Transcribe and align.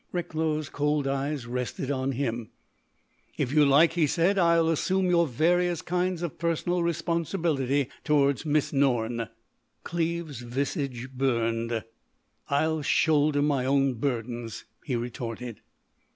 Recklow's 0.11 0.67
cold 0.67 1.05
eyes 1.05 1.45
rested 1.45 1.91
on 1.91 2.13
him: 2.13 2.49
"If 3.37 3.51
you 3.53 3.63
like," 3.63 3.93
he 3.93 4.07
said, 4.07 4.39
"I'll 4.39 4.67
assume 4.69 5.11
your 5.11 5.27
various 5.27 5.83
kinds 5.83 6.23
of 6.23 6.39
personal 6.39 6.81
responsibility 6.81 7.87
toward 8.03 8.43
Miss 8.43 8.73
Norne." 8.73 9.29
Cleve's 9.83 10.39
visage 10.41 11.11
burned. 11.11 11.83
"I'll 12.49 12.81
shoulder 12.81 13.43
my 13.43 13.63
own 13.63 13.93
burdens," 13.93 14.65
he 14.83 14.95
retorted. 14.95 15.61